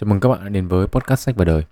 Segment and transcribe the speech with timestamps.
[0.00, 1.64] Chào mừng các bạn đã đến với podcast sách và đời.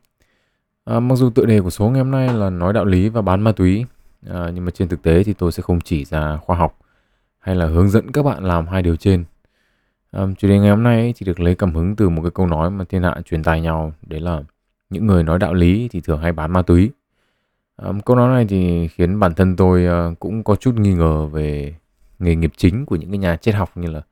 [0.84, 3.23] À, mặc dù tựa đề của số ngày hôm nay là nói đạo lý và
[3.23, 3.85] bán ma túy,
[4.29, 6.79] à, nhưng mà trên thực tế thì tôi sẽ không chỉ ra khoa học
[7.38, 9.25] hay là hướng dẫn các bạn làm hai điều trên.
[10.11, 12.46] À, chủ đề ngày hôm nay thì được lấy cảm hứng từ một cái câu
[12.46, 14.42] nói mà thiên hạ truyền tai nhau, đấy là
[14.90, 16.90] những người nói đạo lý thì thường hay bán ma túy.
[17.76, 21.26] À, câu nói này thì khiến bản thân tôi à, cũng có chút nghi ngờ
[21.26, 21.74] về
[22.18, 24.02] nghề nghiệp chính của những cái nhà triết học như là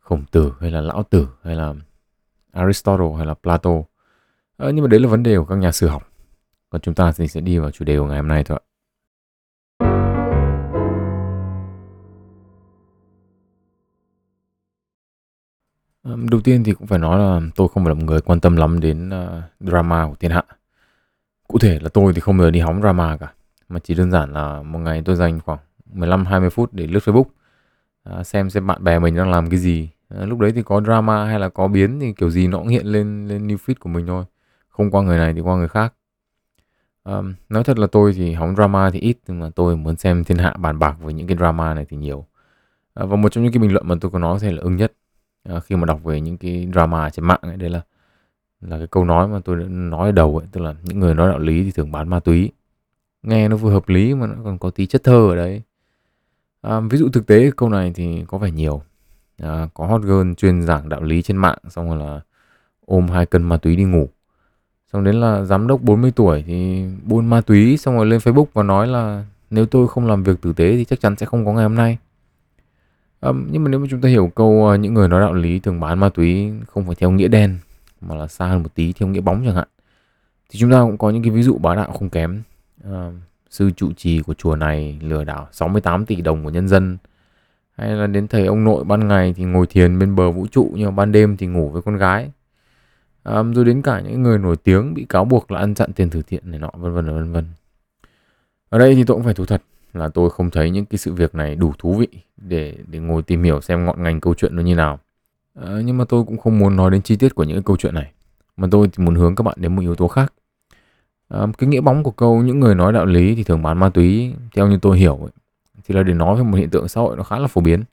[0.00, 1.74] khổng tử hay là lão tử hay là
[2.54, 3.70] Aristotle hay là Plato.
[4.56, 6.08] À, nhưng mà đấy là vấn đề của các nhà sử học.
[6.70, 8.64] Còn chúng ta thì sẽ đi vào chủ đề của ngày hôm nay thôi ạ.
[16.02, 18.40] Ờ, đầu tiên thì cũng phải nói là tôi không phải là một người quan
[18.40, 20.42] tâm lắm đến uh, drama của thiên hạ.
[21.48, 23.32] Cụ thể là tôi thì không bao giờ đi hóng drama cả.
[23.68, 25.58] Mà chỉ đơn giản là một ngày tôi dành khoảng
[25.94, 27.24] 15-20 phút để lướt Facebook.
[28.20, 30.80] Uh, xem xem bạn bè mình đang làm cái gì à, lúc đấy thì có
[30.80, 33.74] drama hay là có biến thì kiểu gì nó cũng hiện lên lên new feed
[33.80, 34.24] của mình thôi
[34.68, 35.94] không qua người này thì qua người khác.
[37.04, 40.24] Um, nói thật là tôi thì hóng drama thì ít nhưng mà tôi muốn xem
[40.24, 42.26] thiên hạ bàn bạc với những cái drama này thì nhiều.
[42.94, 44.76] À, và một trong những cái bình luận mà tôi có nói thể là ưng
[44.76, 44.92] nhất
[45.44, 47.80] à, khi mà đọc về những cái drama trên mạng ấy đấy là
[48.60, 51.14] là cái câu nói mà tôi đã nói ở đầu ấy tức là những người
[51.14, 52.52] nói đạo lý thì thường bán ma túy.
[53.22, 55.62] Nghe nó vừa hợp lý mà nó còn có tí chất thơ ở đấy.
[56.62, 58.82] À, ví dụ thực tế câu này thì có vẻ nhiều
[59.38, 62.20] à, có hot girl chuyên giảng đạo lý trên mạng xong rồi là
[62.86, 64.08] ôm hai cân ma túy đi ngủ.
[64.92, 68.46] Xong đến là giám đốc 40 tuổi thì buôn ma túy xong rồi lên Facebook
[68.52, 71.46] và nói là nếu tôi không làm việc tử tế thì chắc chắn sẽ không
[71.46, 71.98] có ngày hôm nay.
[73.20, 75.58] À, nhưng mà nếu mà chúng ta hiểu câu ờ, những người nói đạo lý
[75.58, 77.58] thường bán ma túy không phải theo nghĩa đen
[78.00, 79.68] mà là xa hơn một tí theo nghĩa bóng chẳng hạn
[80.50, 82.42] thì chúng ta cũng có những cái ví dụ bá đạo không kém.
[82.84, 83.10] À,
[83.50, 86.98] sư trụ trì của chùa này lừa đảo 68 tỷ đồng của nhân dân
[87.76, 90.70] hay là đến thầy ông nội ban ngày thì ngồi thiền bên bờ vũ trụ
[90.74, 92.30] nhưng mà ban đêm thì ngủ với con gái.
[93.22, 96.10] À, rồi đến cả những người nổi tiếng bị cáo buộc là ăn chặn tiền
[96.10, 97.44] từ thiện này nọ vân vân vân vân.
[98.68, 101.12] Ở đây thì tôi cũng phải thú thật là tôi không thấy những cái sự
[101.12, 104.56] việc này đủ thú vị để để ngồi tìm hiểu xem ngọn ngành câu chuyện
[104.56, 104.98] nó như nào.
[105.54, 107.76] À, nhưng mà tôi cũng không muốn nói đến chi tiết của những cái câu
[107.76, 108.12] chuyện này
[108.56, 110.32] mà tôi thì muốn hướng các bạn đến một yếu tố khác.
[111.28, 113.88] À, cái nghĩa bóng của câu những người nói đạo lý thì thường bán ma
[113.88, 115.30] túy theo như tôi hiểu ấy,
[115.84, 117.84] thì là để nói về một hiện tượng xã hội nó khá là phổ biến.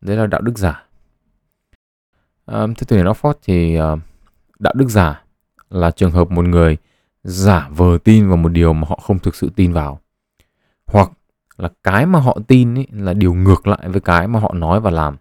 [0.00, 0.84] Đấy là đạo đức giả.
[2.46, 3.96] À, theo từ Oxford thì à,
[4.58, 5.22] đạo đức giả
[5.70, 6.76] là trường hợp một người
[7.24, 10.00] giả vờ tin vào một điều mà họ không thực sự tin vào.
[10.86, 11.10] Hoặc
[11.56, 14.80] là cái mà họ tin ấy là điều ngược lại với cái mà họ nói
[14.80, 15.16] và làm.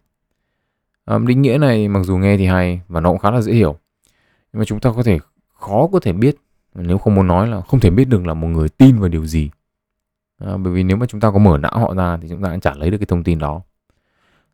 [1.06, 3.54] À, định nghĩa này mặc dù nghe thì hay và nó cũng khá là dễ
[3.54, 3.78] hiểu.
[4.54, 5.20] Nhưng mà chúng ta có thể
[5.54, 6.36] khó có thể biết
[6.74, 9.26] nếu không muốn nói là không thể biết được là một người tin vào điều
[9.26, 9.50] gì
[10.46, 12.50] à, bởi vì nếu mà chúng ta có mở não họ ra thì chúng ta
[12.50, 13.62] cũng chả lấy được cái thông tin đó.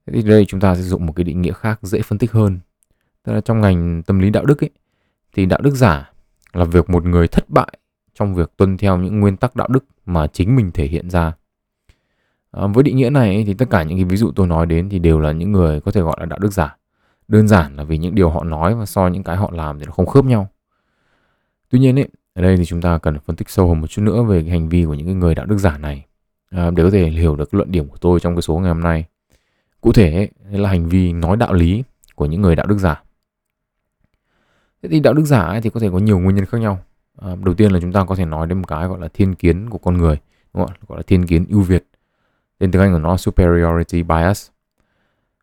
[0.05, 2.31] Thế thì đây chúng ta sẽ dùng một cái định nghĩa khác dễ phân tích
[2.31, 2.59] hơn.
[3.23, 4.69] Tức là trong ngành tâm lý đạo đức ấy
[5.33, 6.11] thì đạo đức giả
[6.53, 7.77] là việc một người thất bại
[8.13, 11.33] trong việc tuân theo những nguyên tắc đạo đức mà chính mình thể hiện ra.
[12.51, 14.65] À, với định nghĩa này ấy, thì tất cả những cái ví dụ tôi nói
[14.65, 16.77] đến thì đều là những người có thể gọi là đạo đức giả.
[17.27, 19.85] Đơn giản là vì những điều họ nói và so những cái họ làm thì
[19.85, 20.49] nó không khớp nhau.
[21.69, 24.01] Tuy nhiên ấy ở đây thì chúng ta cần phân tích sâu hơn một chút
[24.01, 26.05] nữa về cái hành vi của những người đạo đức giả này
[26.49, 28.79] à, để có thể hiểu được luận điểm của tôi trong cái số ngày hôm
[28.79, 29.05] nay.
[29.81, 31.83] Cụ thể ấy, là hành vi nói đạo lý
[32.15, 33.03] của những người đạo đức giả.
[34.83, 36.79] Thế thì đạo đức giả ấy thì có thể có nhiều nguyên nhân khác nhau.
[37.21, 39.35] À, đầu tiên là chúng ta có thể nói đến một cái gọi là thiên
[39.35, 40.17] kiến của con người,
[40.53, 40.75] đúng không?
[40.87, 41.87] gọi là thiên kiến ưu việt.
[42.57, 44.49] Tên tiếng Anh của nó superiority bias.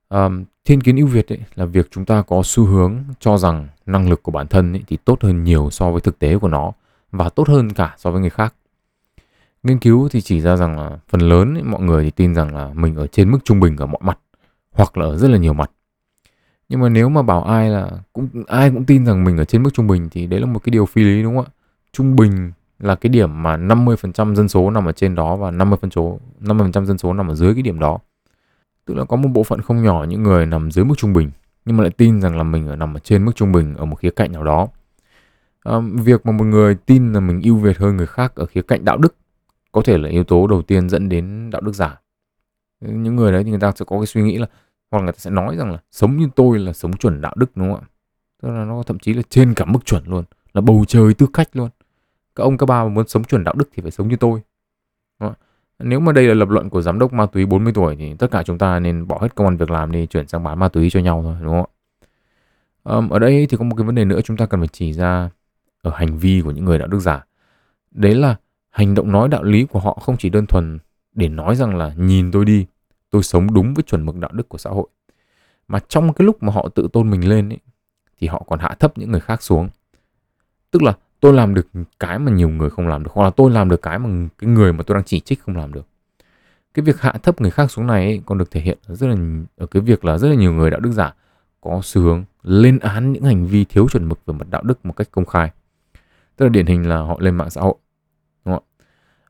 [0.09, 0.29] à,
[0.65, 4.09] thiên kiến ưu việt ấy, là việc chúng ta có xu hướng cho rằng năng
[4.11, 6.73] lực của bản thân ấy, thì tốt hơn nhiều so với thực tế của nó
[7.17, 8.55] và tốt hơn cả so với người khác.
[9.63, 12.71] Nghiên cứu thì chỉ ra rằng là phần lớn mọi người thì tin rằng là
[12.75, 14.19] mình ở trên mức trung bình ở mọi mặt,
[14.73, 15.71] hoặc là ở rất là nhiều mặt.
[16.69, 19.63] Nhưng mà nếu mà bảo ai là cũng, ai cũng tin rằng mình ở trên
[19.63, 21.51] mức trung bình thì đấy là một cái điều phi lý, đúng không ạ?
[21.93, 25.91] Trung bình là cái điểm mà 50% dân số nằm ở trên đó và 50%
[25.91, 27.99] số 50% dân số nằm ở dưới cái điểm đó.
[28.85, 31.31] Tức là có một bộ phận không nhỏ những người nằm dưới mức trung bình,
[31.65, 33.85] nhưng mà lại tin rằng là mình ở nằm ở trên mức trung bình ở
[33.85, 34.69] một khía cạnh nào đó
[35.65, 38.63] um, việc mà một người tin là mình ưu việt hơn người khác ở khía
[38.63, 39.17] cạnh đạo đức
[39.73, 42.01] có thể là yếu tố đầu tiên dẫn đến đạo đức giả.
[42.81, 44.47] Những người đấy thì người ta sẽ có cái suy nghĩ là
[44.91, 47.35] hoặc là người ta sẽ nói rằng là sống như tôi là sống chuẩn đạo
[47.37, 47.87] đức đúng không ạ?
[48.43, 50.25] Tức là nó thậm chí là trên cả mức chuẩn luôn
[50.55, 51.69] là bầu trời tư cách luôn.
[52.35, 54.41] Các ông các bà mà muốn sống chuẩn đạo đức thì phải sống như tôi.
[55.79, 58.31] Nếu mà đây là lập luận của giám đốc ma túy 40 tuổi thì tất
[58.31, 60.69] cả chúng ta nên bỏ hết công an việc làm đi chuyển sang bán ma
[60.69, 61.71] túy cho nhau thôi đúng không
[62.85, 63.09] ạ?
[63.11, 65.31] Ở đây thì có một cái vấn đề nữa chúng ta cần phải chỉ ra
[65.85, 67.25] ở hành vi của những người đạo đức giả.
[67.91, 68.37] Đấy là
[68.71, 70.79] hành động nói đạo lý của họ không chỉ đơn thuần
[71.13, 72.67] để nói rằng là nhìn tôi đi
[73.11, 74.87] tôi sống đúng với chuẩn mực đạo đức của xã hội.
[75.69, 77.59] Mà trong cái lúc mà họ tự tôn mình lên ấy,
[78.21, 79.69] thì họ còn hạ thấp những người khác xuống.
[80.71, 81.67] Tức là tôi làm được
[82.01, 84.51] cái mà nhiều người không làm được hoặc là tôi làm được cái mà cái
[84.51, 85.87] người mà tôi đang chỉ trích không làm được.
[86.75, 89.17] Cái việc hạ thấp người khác xuống này ấy, còn được thể hiện rất là
[89.57, 91.15] ở cái việc là rất là nhiều người đạo đức giả
[91.61, 94.87] có xu hướng lên án những hành vi thiếu chuẩn mực về mặt đạo đức
[94.87, 95.51] một cách công khai
[96.37, 97.75] tức là điển hình là họ lên mạng xã hội
[98.45, 98.65] đúng không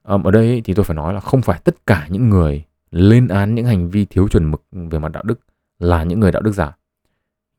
[0.03, 0.19] ạ?
[0.25, 3.55] Ở đây thì tôi phải nói là không phải tất cả những người lên án
[3.55, 5.41] những hành vi thiếu chuẩn mực về mặt đạo đức
[5.79, 6.77] là những người đạo đức giả.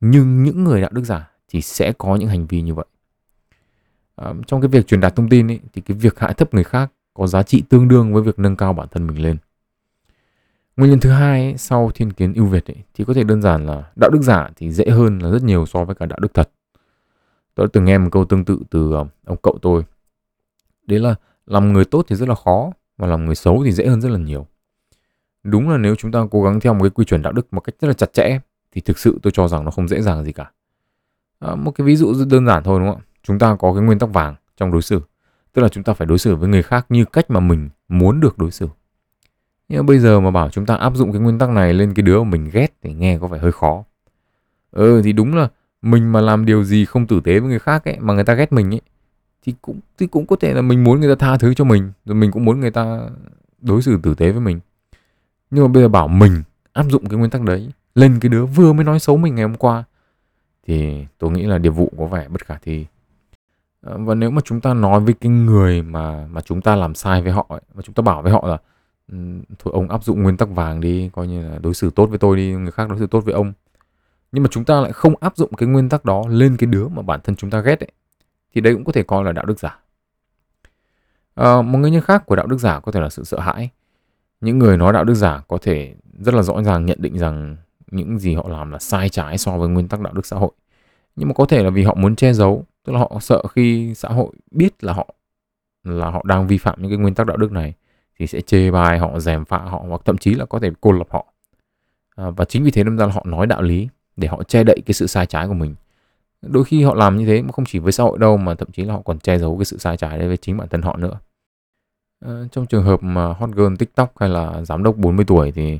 [0.00, 2.86] Nhưng những người đạo đức giả thì sẽ có những hành vi như vậy.
[4.16, 6.64] À, trong cái việc truyền đạt thông tin ấy, thì cái việc hạ thấp người
[6.64, 9.36] khác có giá trị tương đương với việc nâng cao bản thân mình lên.
[10.76, 13.42] Nguyên nhân thứ hai ấy, sau thiên kiến ưu việt ấy, thì có thể đơn
[13.42, 16.18] giản là đạo đức giả thì dễ hơn là rất nhiều so với cả đạo
[16.22, 16.50] đức thật
[17.56, 19.82] tôi đã từng nghe một câu tương tự từ ờ, ông cậu tôi.
[20.86, 21.14] Đấy là
[21.46, 24.08] làm người tốt thì rất là khó và làm người xấu thì dễ hơn rất
[24.08, 24.46] là nhiều.
[25.42, 27.60] Đúng là nếu chúng ta cố gắng theo một cái quy chuẩn đạo đức một
[27.60, 28.38] cách rất là chặt chẽ
[28.72, 30.50] thì thực sự tôi cho rằng nó không dễ dàng gì cả.
[31.38, 33.04] À, một cái ví dụ rất đơn giản thôi đúng không ạ?
[33.22, 35.00] Chúng ta có cái nguyên tắc vàng trong đối xử
[35.56, 38.20] tức là chúng ta phải đối xử với người khác như cách mà mình muốn
[38.20, 38.68] được đối xử.
[39.68, 42.02] Nhưng bây giờ mà bảo chúng ta áp dụng cái nguyên tắc này lên cái
[42.02, 43.84] đứa mà mình ghét thì nghe có vẻ hơi khó.
[44.70, 45.48] Ừ thì đúng là
[45.82, 48.34] mình mà làm điều gì không tử tế với người khác ấy mà người ta
[48.34, 48.80] ghét mình ấy
[49.42, 51.92] thì cũng thì cũng có thể là mình muốn người ta tha thứ cho mình
[52.04, 53.00] rồi mình cũng muốn người ta
[53.60, 54.60] đối xử tử tế với mình.
[55.50, 56.42] Nhưng mà bây giờ bảo mình
[56.72, 59.44] áp dụng cái nguyên tắc đấy lên cái đứa vừa mới nói xấu mình ngày
[59.44, 59.84] hôm qua
[60.66, 62.86] thì tôi nghĩ là điều vụ có vẻ bất khả thi.
[63.80, 66.94] Ờ, và nếu mà chúng ta nói với cái người mà mà chúng ta làm
[66.94, 68.58] sai với họ ấy, và chúng ta bảo với họ là
[69.12, 69.16] ừ,
[69.58, 72.18] thôi ông áp dụng nguyên tắc vàng đi coi như là đối xử tốt với
[72.18, 73.52] tôi đi người khác đối xử tốt với ông
[74.36, 76.88] nhưng mà chúng ta lại không áp dụng cái nguyên tắc đó lên cái đứa
[76.88, 77.90] mà bản thân chúng ta ghét ấy
[78.54, 79.78] thì đây cũng có thể coi là đạo đức giả.
[81.34, 83.70] À, một nguyên nhân khác của đạo đức giả có thể là sự sợ hãi.
[84.40, 87.56] Những người nói đạo đức giả có thể rất là rõ ràng nhận định rằng
[87.90, 90.50] những gì họ làm là sai trái so với nguyên tắc đạo đức xã hội.
[91.16, 93.94] Nhưng mà có thể là vì họ muốn che giấu tức là họ sợ khi
[93.94, 95.14] xã hội biết là họ
[95.84, 97.74] là họ đang vi phạm những cái nguyên tắc đạo đức này
[98.18, 100.92] thì sẽ chê bai họ dèm phạ họ hoặc thậm chí là có thể cô
[100.92, 101.26] lập họ.
[102.16, 104.64] À, và chính vì thế nên ra là họ nói đạo lý để họ che
[104.64, 105.74] đậy cái sự sai trái của mình.
[106.42, 108.68] Đôi khi họ làm như thế mà không chỉ với xã hội đâu mà thậm
[108.72, 110.82] chí là họ còn che giấu cái sự sai trái đấy với chính bản thân
[110.82, 111.18] họ nữa.
[112.24, 115.78] À, trong trường hợp mà hot girl tiktok hay là giám đốc 40 tuổi thì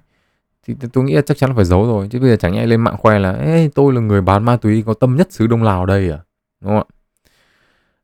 [0.66, 2.66] thì tôi nghĩ là chắc chắn là phải giấu rồi chứ bây giờ chẳng nhẽ
[2.66, 5.46] lên mạng khoe là Ê, tôi là người bán ma túy có tâm nhất xứ
[5.46, 6.18] đông lào đây à?
[6.60, 6.96] Đúng không ạ?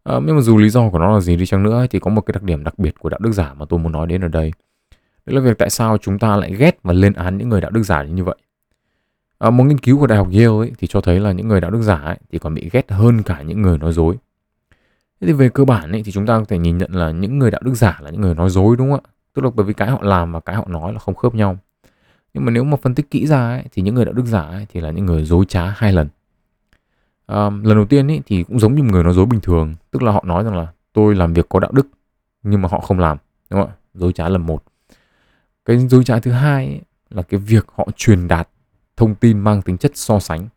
[0.04, 2.10] À, nhưng mà dù lý do của nó là gì đi chăng nữa thì có
[2.10, 4.20] một cái đặc điểm đặc biệt của đạo đức giả mà tôi muốn nói đến
[4.20, 4.52] ở đây.
[5.26, 7.70] Đó là việc tại sao chúng ta lại ghét và lên án những người đạo
[7.70, 8.36] đức giả như vậy
[9.42, 11.60] à, một nghiên cứu của đại học Yale ấy, thì cho thấy là những người
[11.60, 14.16] đạo đức giả ấy, thì còn bị ghét hơn cả những người nói dối.
[15.20, 17.38] Thế thì về cơ bản ấy, thì chúng ta có thể nhìn nhận là những
[17.38, 19.10] người đạo đức giả là những người nói dối đúng không ạ?
[19.34, 21.56] Tức là bởi vì cái họ làm và cái họ nói là không khớp nhau.
[22.34, 24.40] Nhưng mà nếu mà phân tích kỹ ra ấy, thì những người đạo đức giả
[24.40, 26.08] ấy, thì là những người dối trá hai lần.
[27.26, 29.74] À, lần đầu tiên ấy, thì cũng giống như một người nói dối bình thường
[29.90, 31.86] tức là họ nói rằng là tôi làm việc có đạo đức
[32.42, 33.18] nhưng mà họ không làm
[33.50, 33.76] đúng không ạ?
[33.94, 34.62] Dối trá lần một.
[35.64, 36.80] Cái dối trá thứ hai ấy,
[37.10, 38.48] là cái việc họ truyền đạt
[38.96, 40.48] thông tin mang tính chất so sánh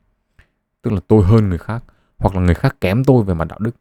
[0.82, 1.84] tức là tôi hơn người khác
[2.18, 3.76] hoặc là người khác kém tôi về mặt đạo đức.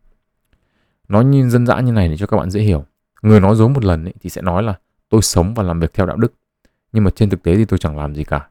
[1.09, 2.85] Nói như dân dã như này để cho các bạn dễ hiểu.
[3.23, 4.79] Người nói dối một lần ấy, thì sẽ nói là
[5.09, 6.35] tôi sống và làm việc theo đạo đức.
[6.93, 8.49] Nhưng mà trên thực tế thì tôi chẳng làm gì cả.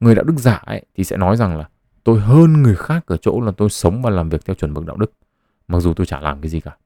[0.00, 1.68] Người đạo đức giả ấy, thì sẽ nói rằng là
[2.04, 4.86] tôi hơn người khác ở chỗ là tôi sống và làm việc theo chuẩn mực
[4.86, 5.12] đạo đức
[5.68, 6.76] mặc dù tôi chả làm cái gì cả.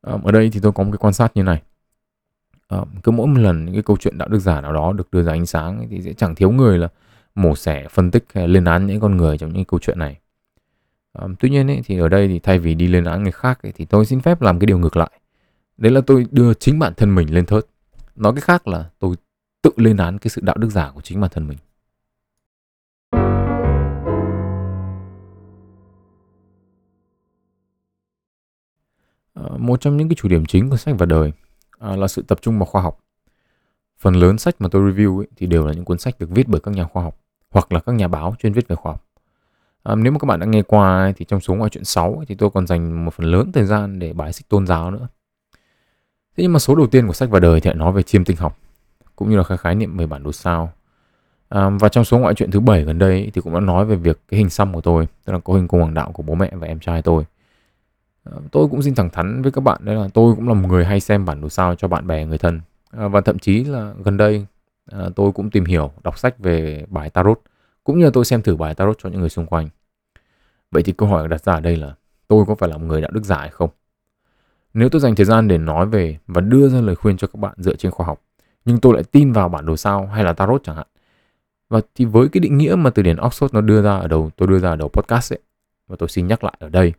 [0.00, 1.62] Ở đây thì tôi có một cái quan sát như này.
[3.02, 5.22] Cứ mỗi một lần những cái câu chuyện đạo đức giả nào đó được đưa
[5.22, 6.88] ra ánh sáng ấy, thì sẽ chẳng thiếu người là
[7.34, 10.20] mổ xẻ phân tích hay lên án những con người trong những câu chuyện này.
[11.12, 13.62] À, tuy nhiên ấy, thì ở đây thì thay vì đi lên án người khác
[13.62, 15.10] ấy, thì tôi xin phép làm cái điều ngược lại.
[15.76, 17.66] Đấy là tôi đưa chính bản thân mình lên thớt.
[18.16, 19.16] Nói cái khác là tôi
[19.62, 21.58] tự lên án cái sự đạo đức giả của chính bản thân mình.
[29.34, 31.32] Ờ, một trong những cái chủ điểm chính của sách và đời
[31.78, 32.98] à, là sự tập trung vào khoa học.
[33.98, 36.48] Phần lớn sách mà tôi review ấy, thì đều là những cuốn sách được viết
[36.48, 37.23] bởi các nhà khoa học
[37.54, 39.04] hoặc là các nhà báo chuyên viết về khoa học.
[39.82, 42.34] À, nếu mà các bạn đã nghe qua thì trong số ngoại truyện 6 thì
[42.34, 45.08] tôi còn dành một phần lớn thời gian để bài xích tôn giáo nữa.
[46.36, 48.24] Thế nhưng mà số đầu tiên của sách và đời thì lại nói về chiêm
[48.24, 48.58] tinh học
[49.16, 50.72] cũng như là khái khái niệm về bản đồ sao.
[51.48, 53.96] À, và trong số ngoại truyện thứ bảy gần đây thì cũng đã nói về
[53.96, 56.34] việc cái hình xăm của tôi tức là có hình cung hoàng đạo của bố
[56.34, 57.24] mẹ và em trai tôi.
[58.24, 60.68] À, tôi cũng xin thẳng thắn với các bạn đấy là tôi cũng là một
[60.68, 62.60] người hay xem bản đồ sao cho bạn bè người thân.
[62.90, 64.46] À, và thậm chí là gần đây
[64.90, 67.40] à, tôi cũng tìm hiểu đọc sách về bài tarot
[67.84, 69.68] cũng như là tôi xem thử bài tarot cho những người xung quanh.
[70.70, 71.94] Vậy thì câu hỏi đặt ra ở đây là
[72.28, 73.70] tôi có phải là một người đạo đức giả hay không?
[74.74, 77.38] Nếu tôi dành thời gian để nói về và đưa ra lời khuyên cho các
[77.38, 78.22] bạn dựa trên khoa học
[78.64, 80.86] nhưng tôi lại tin vào bản đồ sao hay là tarot chẳng hạn
[81.68, 84.30] và thì với cái định nghĩa mà từ điển Oxford nó đưa ra ở đầu
[84.36, 85.40] tôi đưa ra ở đầu podcast ấy
[85.88, 86.92] và tôi xin nhắc lại ở đây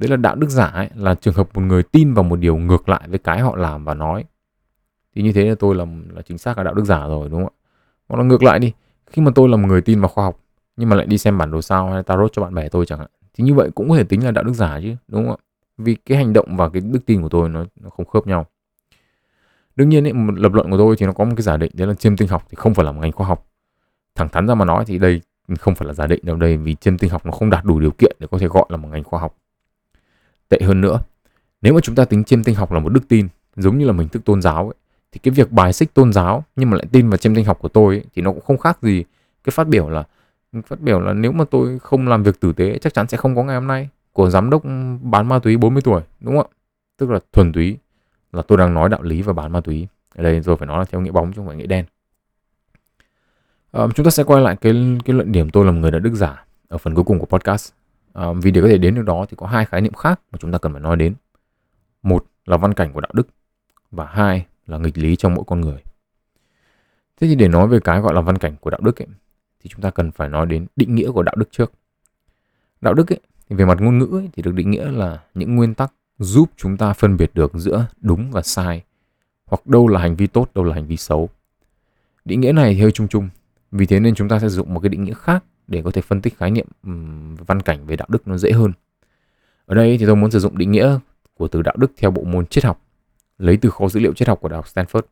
[0.00, 2.56] đấy là đạo đức giả ấy, là trường hợp một người tin vào một điều
[2.56, 4.24] ngược lại với cái họ làm và nói
[5.14, 7.44] thì như thế là tôi là là chính xác là đạo đức giả rồi đúng
[7.44, 7.56] không ạ?
[8.08, 8.72] Hoặc là ngược lại đi
[9.06, 10.40] khi mà tôi là một người tin vào khoa học
[10.76, 12.98] nhưng mà lại đi xem bản đồ sao hay tarot cho bạn bè tôi chẳng
[12.98, 15.30] hạn thì như vậy cũng có thể tính là đạo đức giả chứ đúng không
[15.30, 15.40] ạ?
[15.78, 18.46] Vì cái hành động và cái đức tin của tôi nó, nó không khớp nhau.
[19.76, 21.70] Đương nhiên ấy, một lập luận của tôi thì nó có một cái giả định
[21.74, 23.46] đấy là chiêm tinh học thì không phải là một ngành khoa học.
[24.14, 25.20] Thẳng thắn ra mà nói thì đây
[25.58, 27.80] không phải là giả định đâu đây vì chiêm tinh học nó không đạt đủ
[27.80, 29.36] điều kiện để có thể gọi là một ngành khoa học.
[30.48, 30.98] Tệ hơn nữa
[31.62, 33.92] nếu mà chúng ta tính chiêm tinh học là một đức tin giống như là
[33.92, 34.74] mình thức tôn giáo ấy,
[35.12, 37.58] thì cái việc bài xích tôn giáo nhưng mà lại tin vào chiêm tinh học
[37.60, 39.04] của tôi ấy, thì nó cũng không khác gì
[39.44, 40.04] cái phát biểu là
[40.66, 43.36] phát biểu là nếu mà tôi không làm việc tử tế chắc chắn sẽ không
[43.36, 44.62] có ngày hôm nay của giám đốc
[45.02, 46.56] bán ma túy 40 tuổi đúng không ạ?
[46.96, 47.78] Tức là thuần túy
[48.32, 49.88] là tôi đang nói đạo lý và bán ma túy.
[50.14, 51.84] Ở đây rồi phải nói là theo nghĩa bóng chứ không phải nghĩa đen.
[53.72, 56.14] À, chúng ta sẽ quay lại cái cái luận điểm tôi là người đạo đức
[56.14, 57.72] giả ở phần cuối cùng của podcast.
[58.12, 60.38] À, vì để có thể đến được đó thì có hai khái niệm khác mà
[60.40, 61.14] chúng ta cần phải nói đến.
[62.02, 63.28] Một là văn cảnh của đạo đức
[63.90, 65.78] và hai là nghịch lý trong mỗi con người.
[67.20, 69.08] Thế thì để nói về cái gọi là văn cảnh của đạo đức ấy,
[69.60, 71.72] thì chúng ta cần phải nói đến định nghĩa của đạo đức trước.
[72.80, 75.56] Đạo đức ấy, thì về mặt ngôn ngữ ấy, thì được định nghĩa là những
[75.56, 78.82] nguyên tắc giúp chúng ta phân biệt được giữa đúng và sai
[79.44, 81.28] hoặc đâu là hành vi tốt đâu là hành vi xấu.
[82.24, 83.28] Định nghĩa này thì hơi chung chung
[83.70, 86.02] vì thế nên chúng ta sẽ dùng một cái định nghĩa khác để có thể
[86.02, 86.66] phân tích khái niệm
[87.46, 88.72] văn cảnh về đạo đức nó dễ hơn.
[89.66, 90.98] Ở đây thì tôi muốn sử dụng định nghĩa
[91.34, 92.82] của từ đạo đức theo bộ môn triết học
[93.40, 95.02] lấy từ kho dữ liệu triết học của đại học Stanford.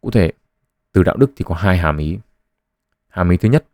[0.00, 0.32] Cụ thể,
[0.92, 2.18] từ đạo đức thì có hai hàm ý.
[3.08, 3.64] Hàm ý thứ nhất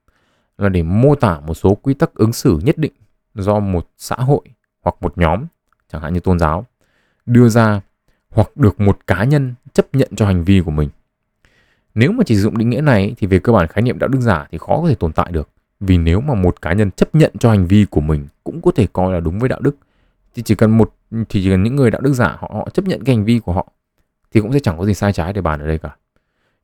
[0.58, 2.92] là để mô tả một số quy tắc ứng xử nhất định
[3.34, 4.40] do một xã hội
[4.82, 5.44] hoặc một nhóm,
[5.88, 6.66] chẳng hạn như tôn giáo,
[7.26, 7.80] đưa ra
[8.30, 10.88] hoặc được một cá nhân chấp nhận cho hành vi của mình.
[11.94, 14.20] Nếu mà chỉ dụng định nghĩa này thì về cơ bản khái niệm đạo đức
[14.20, 15.48] giả thì khó có thể tồn tại được,
[15.80, 18.70] vì nếu mà một cá nhân chấp nhận cho hành vi của mình cũng có
[18.70, 19.76] thể coi là đúng với đạo đức
[20.34, 22.84] thì chỉ cần một thì chỉ cần những người đạo đức giả họ, họ chấp
[22.84, 23.72] nhận cái hành vi của họ
[24.30, 25.96] thì cũng sẽ chẳng có gì sai trái để bàn ở đây cả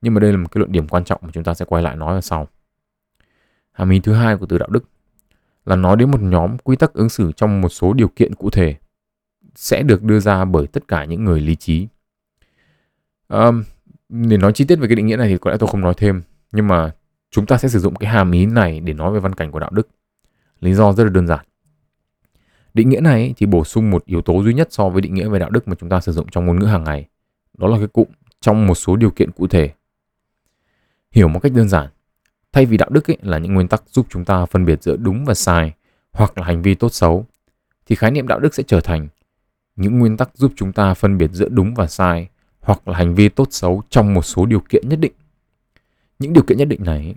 [0.03, 1.83] nhưng mà đây là một cái luận điểm quan trọng mà chúng ta sẽ quay
[1.83, 2.49] lại nói ở sau
[3.73, 4.85] hàm ý thứ hai của từ đạo đức
[5.67, 8.51] là nói đến một nhóm quy tắc ứng xử trong một số điều kiện cụ
[8.51, 8.77] thể
[9.55, 11.89] sẽ được đưa ra bởi tất cả những người lý trí.
[13.29, 13.65] Um,
[14.09, 15.95] để nói chi tiết về cái định nghĩa này thì có lẽ tôi không nói
[15.97, 16.23] thêm,
[16.53, 16.93] nhưng mà
[17.31, 19.59] chúng ta sẽ sử dụng cái hàm ý này để nói về văn cảnh của
[19.59, 19.89] đạo đức.
[20.61, 21.47] Lý do rất là đơn giản.
[22.79, 25.29] Định nghĩa này thì bổ sung một yếu tố duy nhất so với định nghĩa
[25.29, 27.09] về đạo đức mà chúng ta sử dụng trong ngôn ngữ hàng ngày.
[27.57, 28.09] Đó là cái cụm
[28.41, 29.71] trong một số điều kiện cụ thể.
[31.13, 31.89] Hiểu một cách đơn giản,
[32.53, 34.97] thay vì đạo đức ấy là những nguyên tắc giúp chúng ta phân biệt giữa
[34.97, 35.73] đúng và sai
[36.13, 37.27] hoặc là hành vi tốt xấu,
[37.87, 39.09] thì khái niệm đạo đức sẽ trở thành
[39.77, 42.29] những nguyên tắc giúp chúng ta phân biệt giữa đúng và sai
[42.61, 45.13] hoặc là hành vi tốt xấu trong một số điều kiện nhất định.
[46.19, 47.15] Những điều kiện nhất định này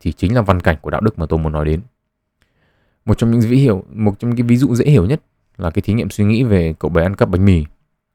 [0.00, 1.80] thì chính là văn cảnh của đạo đức mà tôi muốn nói đến.
[3.04, 5.22] Một trong những ví hiểu, một trong những cái ví dụ dễ hiểu nhất
[5.56, 7.64] là cái thí nghiệm suy nghĩ về cậu bé ăn cắp bánh mì.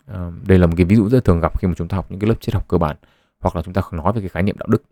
[0.05, 2.05] À, đây là một cái ví dụ rất thường gặp khi mà chúng ta học
[2.09, 2.95] những cái lớp triết học cơ bản
[3.39, 4.83] hoặc là chúng ta nói về cái khái niệm đạo đức.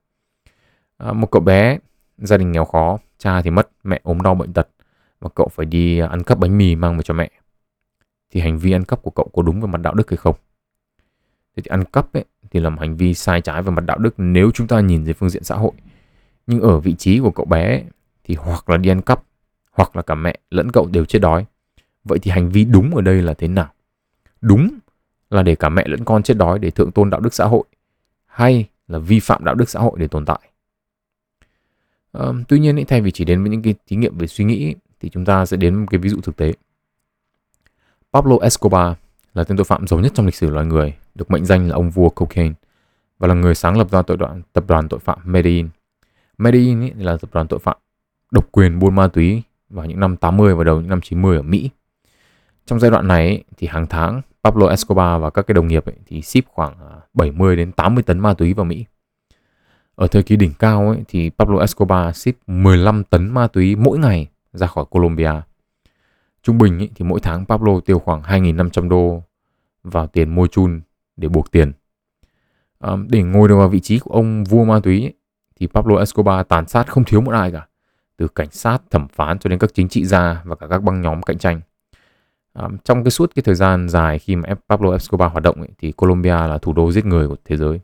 [0.98, 1.80] À, một cậu bé
[2.18, 4.68] gia đình nghèo khó, cha thì mất, mẹ ốm đau bệnh tật
[5.20, 7.30] và cậu phải đi à, ăn cắp bánh mì mang về cho mẹ
[8.32, 10.36] thì hành vi ăn cắp của cậu có đúng về mặt đạo đức hay không
[11.56, 13.98] thế thì ăn cắp ấy, thì là một hành vi sai trái về mặt đạo
[13.98, 15.72] đức nếu chúng ta nhìn dưới phương diện xã hội
[16.48, 17.84] nhưng ở vị trí của cậu bé ấy,
[18.24, 19.24] thì hoặc là đi ăn cắp
[19.76, 21.46] hoặc là cả mẹ lẫn cậu đều chết đói.
[22.04, 23.74] Vậy thì hành vi đúng ở đây là thế nào?
[24.42, 24.70] Đúng
[25.30, 27.64] là để cả mẹ lẫn con chết đói để thượng tôn đạo đức xã hội
[28.26, 30.40] hay là vi phạm đạo đức xã hội để tồn tại?
[32.12, 34.46] À, tuy nhiên ý, thay vì chỉ đến với những cái thí nghiệm về suy
[34.46, 36.54] nghĩ thì chúng ta sẽ đến một cái ví dụ thực tế.
[38.14, 38.94] Pablo Escobar
[39.34, 41.76] là tên tội phạm giàu nhất trong lịch sử loài người, được mệnh danh là
[41.76, 42.54] ông vua cocaine
[43.20, 45.70] và là người sáng lập ra tội đoàn tập đoàn tội phạm Medellin.
[46.38, 47.78] Medellin là tập đoàn tội phạm
[48.32, 51.42] độc quyền buôn ma túy vào những năm 80 và đầu những năm 90 ở
[51.42, 51.70] Mỹ.
[52.66, 55.96] Trong giai đoạn này thì hàng tháng Pablo Escobar và các cái đồng nghiệp ấy,
[56.06, 58.86] thì ship khoảng à, 70 đến 80 tấn ma túy vào Mỹ.
[59.96, 64.00] Ở thời kỳ đỉnh cao ấy, thì Pablo Escobar ship 15 tấn ma túy mỗi
[64.00, 65.32] ngày ra khỏi Colombia.
[66.44, 69.24] Trung bình ấy, thì mỗi tháng Pablo tiêu khoảng 2.500 đô
[69.84, 70.82] vào tiền môi chun
[71.18, 71.72] để buộc tiền.
[72.80, 75.14] À, để ngồi được vào vị trí của ông vua ma túy ấy,
[75.60, 77.68] thì Pablo Escobar tàn sát không thiếu một ai cả.
[78.18, 81.02] Từ cảnh sát, thẩm phán cho đến các chính trị gia và cả các băng
[81.02, 81.62] nhóm cạnh tranh.
[82.54, 85.70] À, trong cái suốt cái thời gian dài khi mà Pablo Escobar hoạt động ấy,
[85.78, 87.80] thì Colombia là thủ đô giết người của thế giới.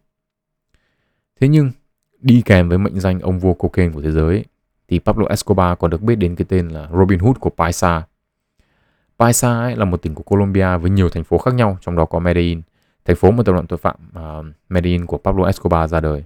[1.40, 1.72] Thế nhưng
[2.20, 4.46] đi kèm với mệnh danh ông vua cocaine của thế giới ấy,
[4.88, 8.04] thì Pablo Escobar còn được biết đến cái tên là Robin Hood của Paisa
[9.20, 12.06] Paisa ấy là một tỉnh của Colombia với nhiều thành phố khác nhau, trong đó
[12.06, 12.62] có Medellin,
[13.06, 16.24] thành phố mà tập đoàn tội phạm à, uh, Medellin của Pablo Escobar ra đời.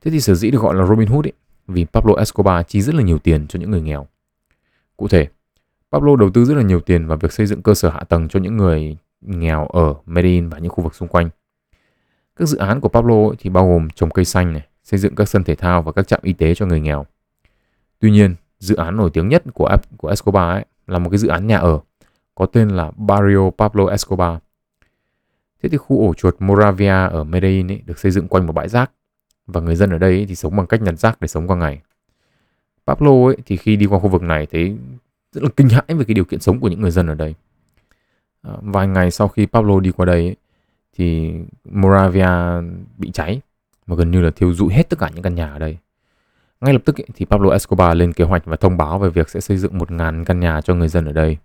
[0.00, 1.32] Thế thì sở dĩ được gọi là Robin Hood ấy,
[1.72, 4.06] vì Pablo Escobar chi rất là nhiều tiền cho những người nghèo.
[4.96, 5.28] Cụ thể,
[5.92, 8.28] Pablo đầu tư rất là nhiều tiền vào việc xây dựng cơ sở hạ tầng
[8.28, 11.30] cho những người nghèo ở Medellin và những khu vực xung quanh.
[12.36, 15.28] Các dự án của Pablo thì bao gồm trồng cây xanh này, xây dựng các
[15.28, 17.06] sân thể thao và các trạm y tế cho người nghèo.
[17.98, 21.28] Tuy nhiên, dự án nổi tiếng nhất của của Escobar ấy là một cái dự
[21.28, 21.80] án nhà ở
[22.34, 24.38] có tên là Barrio Pablo Escobar.
[25.62, 28.68] Thế thì khu ổ chuột Moravia ở Medellin ấy được xây dựng quanh một bãi
[28.68, 28.90] rác
[29.46, 31.80] và người dân ở đây thì sống bằng cách nhặt rác để sống qua ngày.
[32.86, 34.76] Pablo ấy thì khi đi qua khu vực này thấy
[35.32, 37.34] rất là kinh hãi về cái điều kiện sống của những người dân ở đây.
[38.42, 40.36] À, vài ngày sau khi Pablo đi qua đây ấy,
[40.96, 41.32] thì
[41.64, 42.28] Moravia
[42.98, 43.40] bị cháy
[43.86, 45.78] và gần như là thiêu rụi hết tất cả những căn nhà ở đây.
[46.60, 49.28] Ngay lập tức ấy, thì Pablo Escobar lên kế hoạch và thông báo về việc
[49.28, 51.36] sẽ xây dựng 1.000 căn nhà cho người dân ở đây.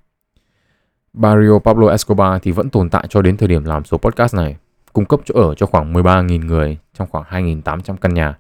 [1.14, 4.56] Barrio Pablo Escobar thì vẫn tồn tại cho đến thời điểm làm số podcast này,
[4.98, 8.38] cung cấp chỗ ở cho khoảng 13.000 người trong khoảng 2.800 căn nhà.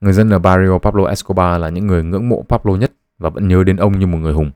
[0.00, 3.48] Người dân ở Barrio Pablo Escobar là những người ngưỡng mộ Pablo nhất và vẫn
[3.48, 4.50] nhớ đến ông như một người hùng.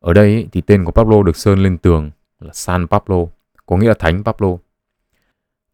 [0.00, 3.16] Ở đây thì tên của Pablo được sơn lên tường là San Pablo,
[3.66, 4.48] có nghĩa là Thánh Pablo.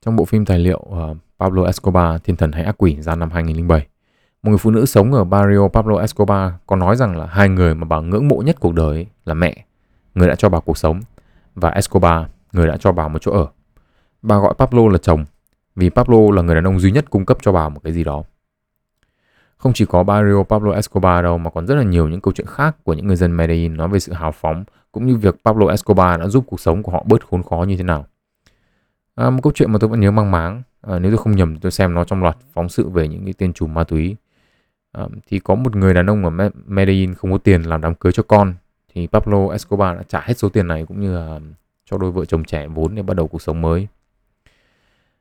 [0.05, 3.31] Trong bộ phim tài liệu uh, Pablo Escobar, Thiên thần hay ác quỷ ra năm
[3.31, 3.87] 2007,
[4.43, 7.75] một người phụ nữ sống ở Barrio Pablo Escobar có nói rằng là hai người
[7.75, 9.65] mà bà ngưỡng mộ nhất cuộc đời là mẹ,
[10.15, 11.01] người đã cho bà cuộc sống,
[11.55, 13.47] và Escobar, người đã cho bà một chỗ ở.
[14.23, 15.25] Bà gọi Pablo là chồng,
[15.77, 18.05] vì Pablo là người đàn ông duy nhất cung cấp cho bà một cái gì
[18.05, 18.23] đó.
[19.57, 22.47] Không chỉ có Barrio Pablo Escobar đâu mà còn rất là nhiều những câu chuyện
[22.47, 25.67] khác của những người dân Medellin nói về sự hào phóng cũng như việc Pablo
[25.67, 28.07] Escobar đã giúp cuộc sống của họ bớt khốn khó như thế nào.
[29.15, 31.59] À, một câu chuyện mà tôi vẫn nhớ mang máng, à, nếu tôi không nhầm
[31.59, 34.17] tôi xem nó trong loạt phóng sự về những cái tên trùm ma túy.
[34.93, 38.13] À, thì có một người đàn ông ở Medellin không có tiền làm đám cưới
[38.13, 38.55] cho con
[38.95, 41.41] thì Pablo Escobar đã trả hết số tiền này cũng như là
[41.91, 43.89] cho đôi vợ chồng trẻ vốn để bắt đầu cuộc sống mới.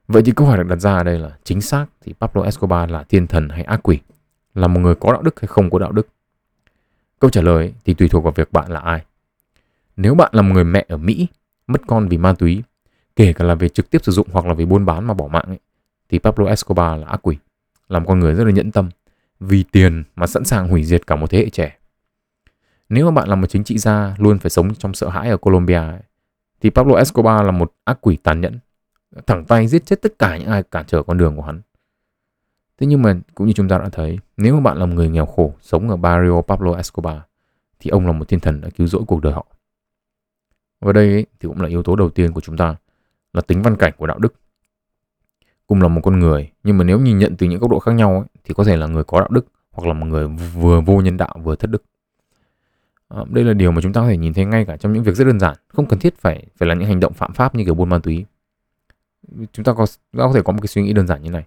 [0.08, 2.90] Vậy thì câu hỏi được đặt ra ở đây là chính xác thì Pablo Escobar
[2.90, 4.00] là thiên thần hay ác quỷ?
[4.58, 6.08] là một người có đạo đức hay không có đạo đức?
[7.20, 9.06] Câu trả lời thì tùy thuộc vào việc bạn là ai.
[9.98, 11.28] Nếu bạn là một người mẹ ở Mỹ,
[11.68, 12.64] mất con vì ma túy,
[13.16, 15.28] kể cả là về trực tiếp sử dụng hoặc là vì buôn bán mà bỏ
[15.28, 15.60] mạng ấy,
[16.10, 17.38] thì Pablo Escobar là ác quỷ,
[17.90, 18.90] là một con người rất là nhẫn tâm,
[19.40, 21.78] vì tiền mà sẵn sàng hủy diệt cả một thế hệ trẻ.
[22.90, 25.38] Nếu mà bạn là một chính trị gia luôn phải sống trong sợ hãi ở
[25.38, 26.00] Colombia ấy,
[26.62, 28.60] thì Pablo Escobar là một ác quỷ tàn nhẫn,
[29.26, 31.62] thẳng tay giết chết tất cả những ai cản trở con đường của hắn.
[32.78, 35.10] Thế nhưng mà cũng như chúng ta đã thấy, nếu mà bạn là một người
[35.10, 37.18] nghèo khổ sống ở Barrio Pablo Escobar
[37.80, 39.46] thì ông là một thiên thần đã cứu rỗi cuộc đời họ.
[40.80, 42.76] Và đây ấy, thì cũng là yếu tố đầu tiên của chúng ta
[43.34, 44.34] là tính văn cảnh của đạo đức.
[45.68, 47.92] Cùng là một con người, nhưng mà nếu nhìn nhận từ những góc độ khác
[47.92, 50.82] nhau ấy, thì có thể là người có đạo đức hoặc là một người vừa
[50.82, 51.84] vô nhân đạo vừa thất đức.
[53.10, 55.04] À, đây là điều mà chúng ta có thể nhìn thấy ngay cả trong những
[55.04, 57.56] việc rất đơn giản, không cần thiết phải phải là những hành động phạm pháp
[57.56, 58.26] như kiểu buôn ma túy.
[59.54, 59.86] Chúng ta có,
[60.18, 61.44] có thể có một cái suy nghĩ đơn giản như này.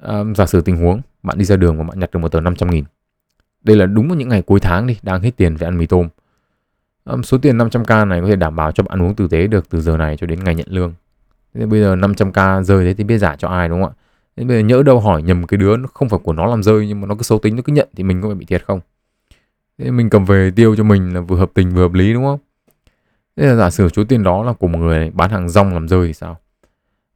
[0.00, 2.40] À, giả sử tình huống bạn đi ra đường và bạn nhặt được một tờ
[2.40, 2.84] 500 nghìn.
[3.62, 5.86] Đây là đúng vào những ngày cuối tháng đi đang hết tiền phải ăn mì
[5.86, 6.08] tôm.
[7.04, 9.46] À, số tiền 500k này có thể đảm bảo cho bạn ăn uống tử tế
[9.46, 10.94] được từ giờ này cho đến ngày nhận lương.
[11.54, 13.94] Thế bây giờ 500k rơi thế thì biết giả cho ai đúng không ạ?
[14.36, 16.62] Thế bây giờ nhỡ đâu hỏi nhầm cái đứa nó không phải của nó làm
[16.62, 18.46] rơi nhưng mà nó cứ xấu tính nó cứ nhận thì mình có phải bị
[18.46, 18.80] thiệt không?
[19.78, 22.24] Thế mình cầm về tiêu cho mình là vừa hợp tình vừa hợp lý đúng
[22.24, 22.38] không?
[23.36, 25.88] Thế là giả sử số tiền đó là của một người bán hàng rong làm
[25.88, 26.38] rơi thì sao?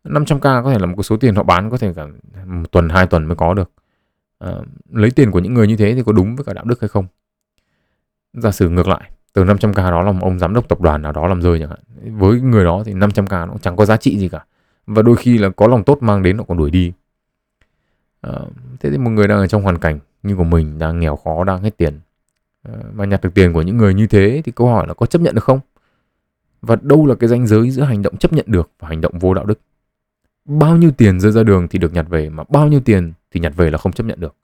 [0.04, 2.06] 500k có thể là một cái số tiền họ bán có thể cả
[2.46, 3.70] một tuần hai tuần mới có được.
[4.38, 4.52] À,
[4.92, 6.88] lấy tiền của những người như thế thì có đúng với cả đạo đức hay
[6.88, 7.06] không?
[8.32, 11.12] Giả sử ngược lại từ 500k đó là một ông giám đốc tập đoàn nào
[11.12, 11.78] đó làm rơi chẳng hạn
[12.18, 14.44] với người đó thì 500k nó chẳng có giá trị gì cả.
[14.86, 16.92] Và đôi khi là có lòng tốt mang đến nó còn đuổi đi.
[18.20, 18.32] À,
[18.80, 21.44] thế thì một người đang ở trong hoàn cảnh như của mình đang nghèo khó
[21.44, 22.00] đang hết tiền
[22.62, 25.06] à, mà nhặt được tiền của những người như thế thì câu hỏi là có
[25.06, 25.60] chấp nhận được không?
[26.62, 29.18] Và đâu là cái ranh giới giữa hành động chấp nhận được và hành động
[29.18, 29.60] vô đạo đức?
[30.48, 33.40] Bao nhiêu tiền rơi ra đường thì được nhặt về mà bao nhiêu tiền thì
[33.40, 34.34] nhặt về là không chấp nhận được.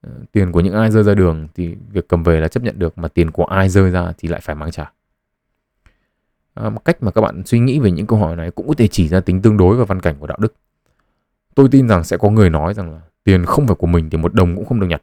[0.00, 2.78] Ờ, tiền của những ai rơi ra đường thì việc cầm về là chấp nhận
[2.78, 4.92] được mà tiền của ai rơi ra thì lại phải mang trả.
[6.54, 8.74] À, một cách mà các bạn suy nghĩ về những câu hỏi này cũng có
[8.74, 10.54] thể chỉ ra tính tương đối và văn cảnh của đạo đức.
[11.54, 14.18] Tôi tin rằng sẽ có người nói rằng là tiền không phải của mình thì
[14.18, 15.02] một đồng cũng không được nhặt.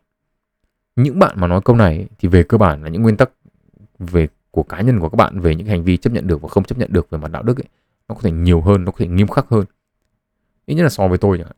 [0.95, 3.29] Những bạn mà nói câu này thì về cơ bản là những nguyên tắc
[3.99, 6.49] về của cá nhân của các bạn về những hành vi chấp nhận được và
[6.49, 7.67] không chấp nhận được về mặt đạo đức ấy
[8.07, 9.65] nó có thể nhiều hơn nó có thể nghiêm khắc hơn
[10.67, 11.55] ít nhất là so với tôi chẳng hạn.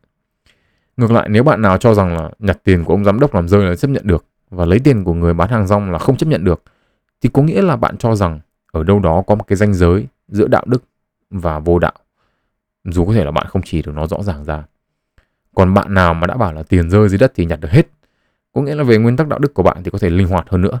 [0.96, 3.48] Ngược lại nếu bạn nào cho rằng là nhặt tiền của ông giám đốc làm
[3.48, 6.16] rơi là chấp nhận được và lấy tiền của người bán hàng rong là không
[6.16, 6.62] chấp nhận được
[7.20, 8.40] thì có nghĩa là bạn cho rằng
[8.72, 10.84] ở đâu đó có một cái ranh giới giữa đạo đức
[11.30, 11.92] và vô đạo.
[12.84, 14.64] Dù có thể là bạn không chỉ được nó rõ ràng ra.
[15.54, 17.86] Còn bạn nào mà đã bảo là tiền rơi dưới đất thì nhặt được hết
[18.52, 20.48] có nghĩa là về nguyên tắc đạo đức của bạn thì có thể linh hoạt
[20.48, 20.78] hơn nữa.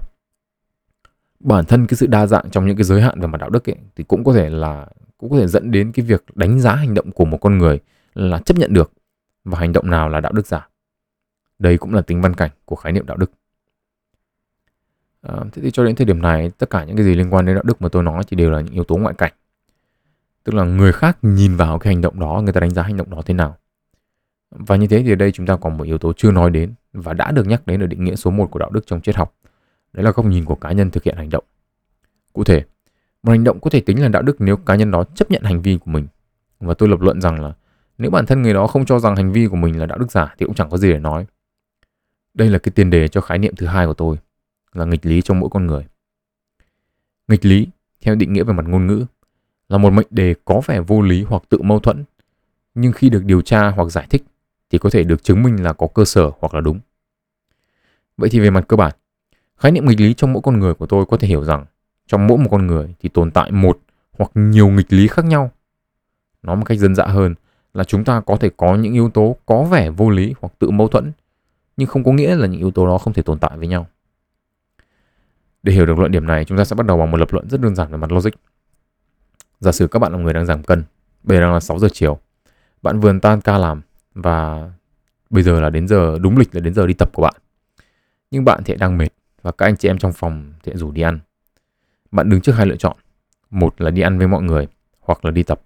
[1.40, 3.70] Bản thân cái sự đa dạng trong những cái giới hạn về mặt đạo đức
[3.70, 4.86] ấy, thì cũng có thể là
[5.18, 7.80] cũng có thể dẫn đến cái việc đánh giá hành động của một con người
[8.14, 8.92] là chấp nhận được
[9.44, 10.68] và hành động nào là đạo đức giả.
[11.58, 13.30] Đây cũng là tính văn cảnh của khái niệm đạo đức.
[15.22, 17.46] À, thế thì cho đến thời điểm này, tất cả những cái gì liên quan
[17.46, 19.32] đến đạo đức mà tôi nói chỉ đều là những yếu tố ngoại cảnh.
[20.44, 22.96] Tức là người khác nhìn vào cái hành động đó, người ta đánh giá hành
[22.96, 23.56] động đó thế nào.
[24.50, 26.74] Và như thế thì ở đây chúng ta còn một yếu tố chưa nói đến
[26.92, 29.16] và đã được nhắc đến ở định nghĩa số 1 của đạo đức trong triết
[29.16, 29.34] học.
[29.92, 31.44] Đấy là góc nhìn của cá nhân thực hiện hành động.
[32.32, 32.64] Cụ thể,
[33.22, 35.42] một hành động có thể tính là đạo đức nếu cá nhân đó chấp nhận
[35.42, 36.06] hành vi của mình.
[36.60, 37.52] Và tôi lập luận rằng là
[38.00, 40.10] nếu bản thân người đó không cho rằng hành vi của mình là đạo đức
[40.10, 41.26] giả thì cũng chẳng có gì để nói.
[42.34, 44.16] Đây là cái tiền đề cho khái niệm thứ hai của tôi,
[44.72, 45.86] là nghịch lý trong mỗi con người.
[47.28, 47.66] Nghịch lý,
[48.00, 49.04] theo định nghĩa về mặt ngôn ngữ,
[49.68, 52.04] là một mệnh đề có vẻ vô lý hoặc tự mâu thuẫn,
[52.74, 54.22] nhưng khi được điều tra hoặc giải thích
[54.70, 56.80] thì có thể được chứng minh là có cơ sở hoặc là đúng.
[58.16, 58.92] Vậy thì về mặt cơ bản,
[59.56, 61.64] khái niệm nghịch lý trong mỗi con người của tôi có thể hiểu rằng
[62.06, 63.78] trong mỗi một con người thì tồn tại một
[64.18, 65.50] hoặc nhiều nghịch lý khác nhau.
[66.42, 67.34] Nói một cách dân dã hơn
[67.74, 70.70] là chúng ta có thể có những yếu tố có vẻ vô lý hoặc tự
[70.70, 71.12] mâu thuẫn,
[71.76, 73.86] nhưng không có nghĩa là những yếu tố đó không thể tồn tại với nhau.
[75.62, 77.50] Để hiểu được luận điểm này, chúng ta sẽ bắt đầu bằng một lập luận
[77.50, 78.30] rất đơn giản về mặt logic.
[79.60, 80.84] Giả sử các bạn là người đang giảm cân,
[81.22, 82.18] bây giờ đang là 6 giờ chiều.
[82.82, 83.82] Bạn vừa tan ca làm
[84.14, 84.70] và
[85.30, 87.34] bây giờ là đến giờ đúng lịch là đến giờ đi tập của bạn.
[88.30, 89.08] Nhưng bạn thì đang mệt
[89.42, 91.18] và các anh chị em trong phòng thì rủ đi ăn.
[92.10, 92.96] Bạn đứng trước hai lựa chọn.
[93.50, 94.68] Một là đi ăn với mọi người
[95.00, 95.60] hoặc là đi tập.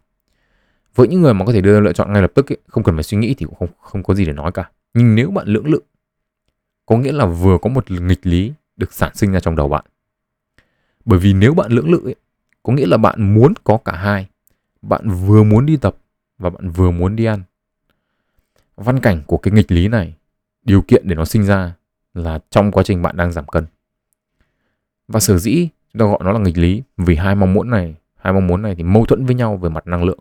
[0.94, 2.82] Với những người mà có thể đưa ra lựa chọn ngay lập tức ấy, không
[2.82, 4.70] cần phải suy nghĩ thì cũng không không có gì để nói cả.
[4.94, 5.80] Nhưng nếu bạn lưỡng lự
[6.86, 9.84] có nghĩa là vừa có một nghịch lý được sản sinh ra trong đầu bạn.
[11.04, 12.14] Bởi vì nếu bạn lưỡng lự ấy,
[12.62, 14.26] có nghĩa là bạn muốn có cả hai.
[14.82, 15.96] Bạn vừa muốn đi tập
[16.38, 17.42] và bạn vừa muốn đi ăn.
[18.76, 20.14] Văn cảnh của cái nghịch lý này,
[20.62, 21.74] điều kiện để nó sinh ra
[22.14, 23.66] là trong quá trình bạn đang giảm cân.
[25.08, 27.94] Và sở dĩ chúng ta gọi nó là nghịch lý vì hai mong muốn này,
[28.16, 30.18] hai mong muốn này thì mâu thuẫn với nhau về mặt năng lượng.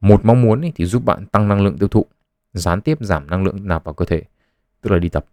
[0.00, 2.06] Một mong muốn thì giúp bạn tăng năng lượng tiêu thụ,
[2.52, 4.22] gián tiếp giảm năng lượng nạp vào cơ thể,
[4.80, 5.26] tức là đi tập.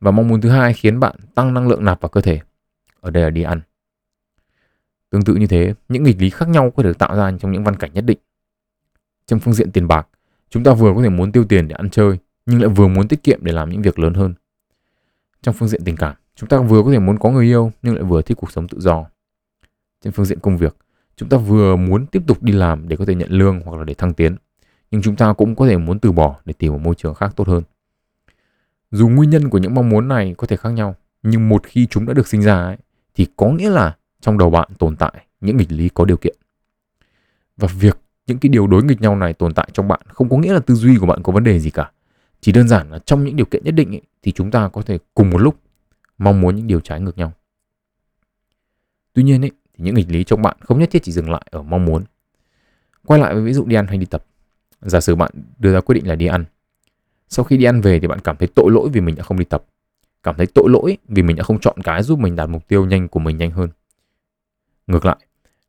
[0.00, 2.40] Và mong muốn thứ hai khiến bạn tăng năng lượng nạp vào cơ thể,
[3.00, 3.60] ở đây là đi ăn.
[5.10, 7.64] Tương tự như thế, những nghịch lý khác nhau có thể tạo ra trong những
[7.64, 8.18] văn cảnh nhất định.
[9.26, 10.08] Trong phương diện tiền bạc,
[10.50, 13.08] chúng ta vừa có thể muốn tiêu tiền để ăn chơi, nhưng lại vừa muốn
[13.08, 14.34] tiết kiệm để làm những việc lớn hơn.
[15.42, 17.94] Trong phương diện tình cảm, chúng ta vừa có thể muốn có người yêu nhưng
[17.94, 19.06] lại vừa thích cuộc sống tự do.
[20.00, 20.76] Trên phương diện công việc,
[21.22, 23.84] chúng ta vừa muốn tiếp tục đi làm để có thể nhận lương hoặc là
[23.84, 24.36] để thăng tiến,
[24.90, 27.32] nhưng chúng ta cũng có thể muốn từ bỏ để tìm một môi trường khác
[27.36, 27.62] tốt hơn.
[28.90, 31.86] Dù nguyên nhân của những mong muốn này có thể khác nhau, nhưng một khi
[31.86, 32.76] chúng đã được sinh ra ấy,
[33.14, 36.36] thì có nghĩa là trong đầu bạn tồn tại những nghịch lý có điều kiện.
[37.56, 40.36] Và việc những cái điều đối nghịch nhau này tồn tại trong bạn không có
[40.36, 41.90] nghĩa là tư duy của bạn có vấn đề gì cả.
[42.40, 44.82] Chỉ đơn giản là trong những điều kiện nhất định ấy, thì chúng ta có
[44.82, 45.60] thể cùng một lúc
[46.18, 47.32] mong muốn những điều trái ngược nhau.
[49.12, 49.50] Tuy nhiên ấy,
[49.82, 52.04] những nghịch lý trong bạn không nhất thiết chỉ dừng lại ở mong muốn.
[53.06, 54.24] Quay lại với ví dụ đi ăn hay đi tập.
[54.80, 56.44] Giả sử bạn đưa ra quyết định là đi ăn.
[57.28, 59.38] Sau khi đi ăn về thì bạn cảm thấy tội lỗi vì mình đã không
[59.38, 59.64] đi tập.
[60.22, 62.86] Cảm thấy tội lỗi vì mình đã không chọn cái giúp mình đạt mục tiêu
[62.86, 63.68] nhanh của mình nhanh hơn.
[64.86, 65.16] Ngược lại,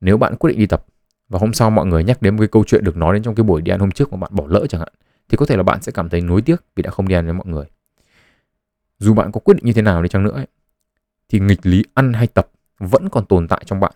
[0.02, 0.86] nếu bạn quyết định đi tập
[1.30, 3.36] và hôm sau mọi người nhắc đến một cái câu chuyện được nói đến trong
[3.36, 4.93] cái buổi đi ăn hôm trước mà bạn bỏ lỡ chẳng hạn
[5.30, 7.26] thì có thể là bạn sẽ cảm thấy nuối tiếc vì đã không đi ăn
[7.26, 7.65] với mọi người.
[8.99, 10.47] Dù bạn có quyết định như thế nào đi chăng nữa ấy,
[11.30, 12.47] thì nghịch lý ăn hay tập
[12.80, 13.91] vẫn còn tồn tại trong bạn.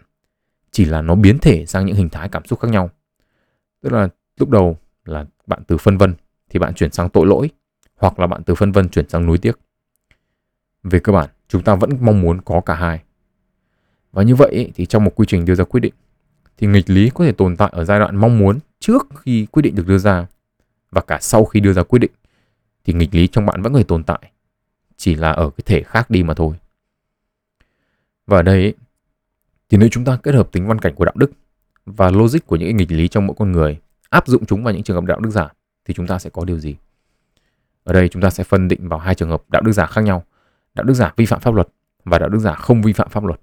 [0.77, 2.89] Chỉ là nó biến thể sang những hình thái cảm xúc khác nhau.
[3.81, 4.07] Tức là
[4.39, 6.15] lúc đầu là bạn từ phân vân
[6.49, 7.49] thì bạn chuyển sang tội lỗi
[7.95, 9.59] hoặc là bạn từ phân vân chuyển sang nuối tiếc.
[10.83, 13.03] Về cơ bản, chúng ta vẫn mong muốn có cả hai.
[14.11, 15.93] Và như vậy thì trong một quy trình đưa ra quyết định
[16.57, 19.61] thì nghịch lý có thể tồn tại ở giai đoạn mong muốn trước khi quyết
[19.61, 20.27] định được đưa ra
[20.91, 22.11] và cả sau khi đưa ra quyết định
[22.85, 24.31] thì nghịch lý trong bạn vẫn có thể tồn tại
[24.97, 26.55] chỉ là ở cái thể khác đi mà thôi
[28.27, 28.73] và ở đây
[29.69, 31.31] thì nếu chúng ta kết hợp tính văn cảnh của đạo đức
[31.85, 34.83] và logic của những nghịch lý trong mỗi con người áp dụng chúng vào những
[34.83, 35.49] trường hợp đạo đức giả
[35.85, 36.75] thì chúng ta sẽ có điều gì
[37.83, 40.01] ở đây chúng ta sẽ phân định vào hai trường hợp đạo đức giả khác
[40.01, 40.23] nhau
[40.73, 41.67] đạo đức giả vi phạm pháp luật
[42.03, 43.39] và đạo đức giả không vi phạm pháp luật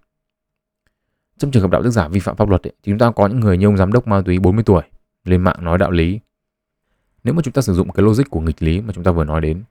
[1.39, 3.27] trong trường hợp đạo đức giả vi phạm pháp luật ấy, thì chúng ta có
[3.27, 4.83] những người như ông giám đốc ma túy 40 tuổi
[5.25, 6.21] lên mạng nói đạo lý.
[7.25, 9.25] Nếu mà chúng ta sử dụng cái logic của nghịch lý mà chúng ta vừa
[9.25, 9.63] nói đến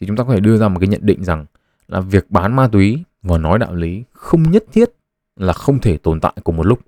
[0.00, 1.46] thì chúng ta có thể đưa ra một cái nhận định rằng
[1.88, 4.90] là việc bán ma túy và nói đạo lý không nhất thiết
[5.36, 6.80] là không thể tồn tại cùng một lúc.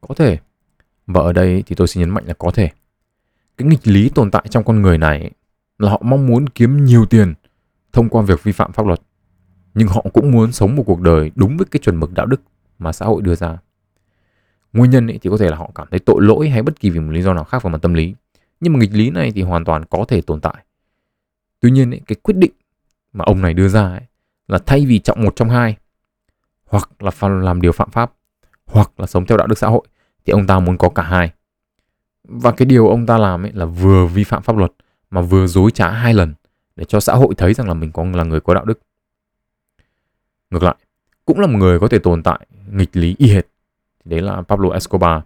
[0.00, 0.38] Có thể.
[1.06, 2.70] Và ở đây thì tôi xin nhấn mạnh là có thể.
[3.56, 5.30] Cái nghịch lý tồn tại trong con người này
[5.78, 7.34] là họ mong muốn kiếm nhiều tiền
[7.92, 9.00] thông qua việc vi phạm pháp luật
[9.76, 12.40] nhưng họ cũng muốn sống một cuộc đời đúng với cái chuẩn mực đạo đức
[12.78, 13.58] mà xã hội đưa ra.
[14.72, 16.90] Nguyên nhân ấy thì có thể là họ cảm thấy tội lỗi hay bất kỳ
[16.90, 18.14] vì một lý do nào khác về mặt tâm lý.
[18.60, 20.54] Nhưng mà nghịch lý này thì hoàn toàn có thể tồn tại.
[21.60, 22.50] Tuy nhiên ấy, cái quyết định
[23.12, 24.00] mà ông này đưa ra ấy,
[24.48, 25.76] là thay vì chọn một trong hai
[26.66, 28.12] hoặc là làm điều phạm pháp,
[28.66, 29.86] hoặc là sống theo đạo đức xã hội,
[30.24, 31.30] thì ông ta muốn có cả hai.
[32.24, 34.72] Và cái điều ông ta làm ấy là vừa vi phạm pháp luật,
[35.10, 36.34] mà vừa dối trá hai lần
[36.76, 38.80] để cho xã hội thấy rằng là mình có là người có đạo đức.
[40.50, 40.76] Ngược lại,
[41.24, 43.46] cũng là một người có thể tồn tại nghịch lý y hệt.
[44.04, 45.22] Đấy là Pablo Escobar,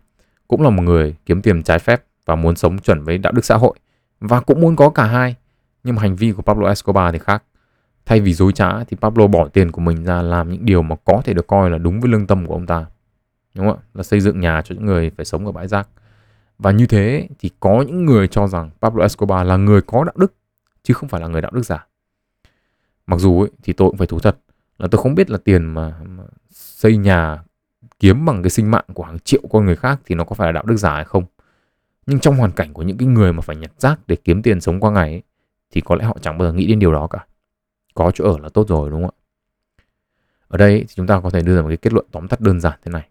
[0.49, 3.45] cũng là một người kiếm tiền trái phép và muốn sống chuẩn với đạo đức
[3.45, 3.79] xã hội,
[4.21, 5.35] và cũng muốn có cả hai.
[5.85, 7.43] Nhưng mà hành vi của Pablo Escobar thì khác
[8.11, 10.97] thay vì dối trá thì Pablo bỏ tiền của mình ra làm những điều mà
[11.05, 12.87] có thể được coi là đúng với lương tâm của ông ta.
[13.55, 13.83] Đúng không ạ?
[13.95, 15.89] Là xây dựng nhà cho những người phải sống ở bãi rác.
[16.59, 20.15] Và như thế thì có những người cho rằng Pablo Escobar là người có đạo
[20.17, 20.35] đức
[20.83, 21.87] chứ không phải là người đạo đức giả.
[23.07, 24.39] Mặc dù ấy, thì tôi cũng phải thú thật
[24.79, 27.39] là tôi không biết là tiền mà, mà xây nhà
[27.99, 30.49] kiếm bằng cái sinh mạng của hàng triệu con người khác thì nó có phải
[30.49, 31.25] là đạo đức giả hay không.
[32.07, 34.61] Nhưng trong hoàn cảnh của những cái người mà phải nhặt rác để kiếm tiền
[34.61, 35.23] sống qua ngày ấy,
[35.71, 37.25] thì có lẽ họ chẳng bao giờ nghĩ đến điều đó cả
[38.01, 39.19] có chỗ ở là tốt rồi đúng không ạ?
[40.49, 42.41] Ở đây thì chúng ta có thể đưa ra một cái kết luận tóm tắt
[42.41, 43.09] đơn giản thế này.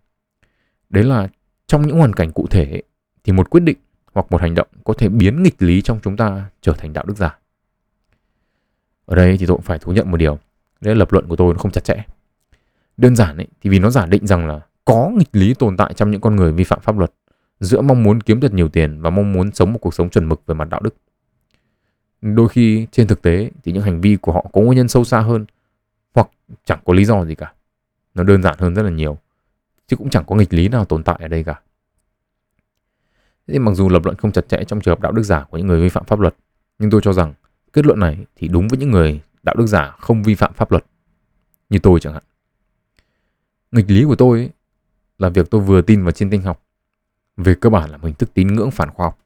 [0.89, 1.27] Đấy là
[1.67, 2.81] trong những hoàn cảnh cụ thể
[3.23, 3.77] thì một quyết định
[4.13, 7.05] hoặc một hành động có thể biến nghịch lý trong chúng ta trở thành đạo
[7.07, 7.39] đức giả.
[9.05, 10.39] Ở đây thì tôi cũng phải thú nhận một điều
[10.81, 12.03] đấy là lập luận của tôi nó không chặt chẽ.
[12.97, 15.93] Đơn giản ấy, thì vì nó giả định rằng là có nghịch lý tồn tại
[15.93, 17.11] trong những con người vi phạm pháp luật
[17.59, 20.29] giữa mong muốn kiếm thật nhiều tiền và mong muốn sống một cuộc sống chuẩn
[20.29, 20.95] mực về mặt đạo đức
[22.21, 25.03] đôi khi trên thực tế thì những hành vi của họ có nguyên nhân sâu
[25.03, 25.45] xa hơn
[26.13, 26.29] hoặc
[26.65, 27.53] chẳng có lý do gì cả.
[28.13, 29.17] Nó đơn giản hơn rất là nhiều
[29.87, 31.61] chứ cũng chẳng có nghịch lý nào tồn tại ở đây cả.
[33.47, 35.45] Thế thì mặc dù lập luận không chặt chẽ trong trường hợp đạo đức giả
[35.49, 36.35] của những người vi phạm pháp luật
[36.79, 37.33] nhưng tôi cho rằng
[37.73, 40.71] kết luận này thì đúng với những người đạo đức giả không vi phạm pháp
[40.71, 40.85] luật
[41.69, 42.23] như tôi chẳng hạn.
[43.71, 44.49] Nghịch lý của tôi ấy,
[45.17, 46.63] là việc tôi vừa tin vào chiên tinh học
[47.37, 49.19] về cơ bản là một hình thức tín ngưỡng phản khoa học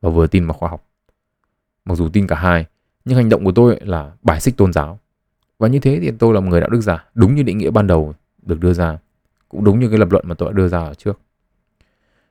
[0.00, 0.85] và vừa tin vào khoa học
[1.86, 2.66] mặc dù tin cả hai,
[3.04, 4.98] nhưng hành động của tôi là bài xích tôn giáo.
[5.58, 7.70] Và như thế thì tôi là một người đạo đức giả, đúng như định nghĩa
[7.70, 8.98] ban đầu được đưa ra,
[9.48, 11.20] cũng đúng như cái lập luận mà tôi đã đưa ra ở trước.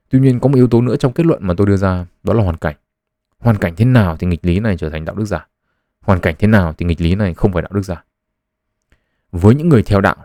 [0.09, 2.33] Tuy nhiên có một yếu tố nữa trong kết luận mà tôi đưa ra, đó
[2.33, 2.75] là hoàn cảnh.
[3.39, 5.47] Hoàn cảnh thế nào thì nghịch lý này trở thành đạo đức giả?
[6.01, 8.03] Hoàn cảnh thế nào thì nghịch lý này không phải đạo đức giả?
[9.31, 10.15] Với những người theo đạo,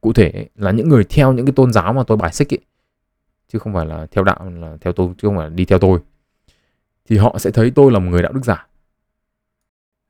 [0.00, 2.58] cụ thể là những người theo những cái tôn giáo mà tôi bài xích ấy,
[3.48, 5.78] chứ không phải là theo đạo là theo tôi, chứ không phải là đi theo
[5.78, 5.98] tôi,
[7.08, 8.66] thì họ sẽ thấy tôi là một người đạo đức giả.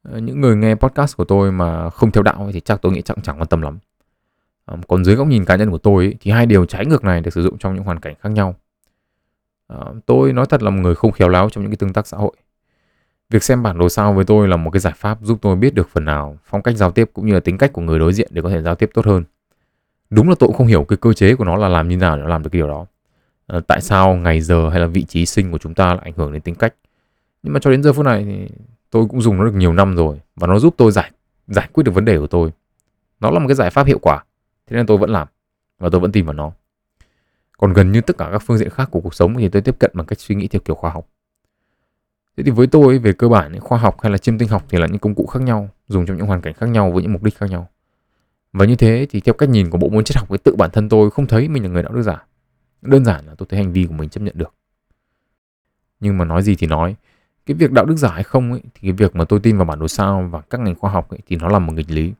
[0.02, 3.02] Ờ, những người nghe podcast của tôi mà không theo đạo thì chắc tôi nghĩ
[3.02, 3.78] chắc chẳng quan tâm lắm.
[4.64, 7.04] Ờ, còn dưới góc nhìn cá nhân của tôi ấy, thì hai điều trái ngược
[7.04, 8.54] này được sử dụng trong những hoàn cảnh khác nhau.
[9.66, 12.06] Ờ, tôi nói thật là một người không khéo léo trong những cái tương tác
[12.06, 12.32] xã hội.
[13.30, 15.74] Việc xem bản đồ sao với tôi là một cái giải pháp giúp tôi biết
[15.74, 18.12] được phần nào phong cách giao tiếp cũng như là tính cách của người đối
[18.12, 19.24] diện để có thể giao tiếp tốt hơn.
[20.10, 22.16] Đúng là tôi cũng không hiểu cái cơ chế của nó là làm như nào
[22.16, 22.86] để làm được cái điều đó.
[23.46, 26.12] À, tại sao ngày giờ hay là vị trí sinh của chúng ta lại ảnh
[26.16, 26.74] hưởng đến tính cách.
[27.42, 28.48] Nhưng mà cho đến giờ phút này thì
[28.90, 31.10] tôi cũng dùng nó được nhiều năm rồi và nó giúp tôi giải
[31.46, 32.52] giải quyết được vấn đề của tôi.
[33.20, 34.24] Nó là một cái giải pháp hiệu quả,
[34.66, 35.28] thế nên tôi vẫn làm
[35.78, 36.52] và tôi vẫn tin vào nó.
[37.58, 39.78] Còn gần như tất cả các phương diện khác của cuộc sống thì tôi tiếp
[39.78, 41.08] cận bằng cách suy nghĩ theo kiểu khoa học.
[42.36, 44.78] Thế thì với tôi, về cơ bản khoa học hay là chiêm tinh học thì
[44.78, 47.12] là những công cụ khác nhau, dùng trong những hoàn cảnh khác nhau với những
[47.12, 47.68] mục đích khác nhau.
[48.52, 50.70] Và như thế thì theo cách nhìn của bộ môn triết học với tự bản
[50.70, 52.26] thân tôi không thấy mình là người đạo đức giả.
[52.82, 54.54] Đơn giản là tôi thấy hành vi của mình chấp nhận được.
[56.00, 56.96] Nhưng mà nói gì thì nói
[57.48, 59.64] cái việc đạo đức giả hay không ấy, thì cái việc mà tôi tin vào
[59.64, 62.12] bản đồ sao và các ngành khoa học ấy, thì nó là một nghịch lý.